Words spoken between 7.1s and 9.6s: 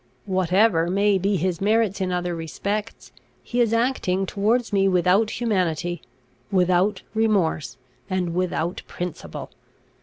remorse, and without principle.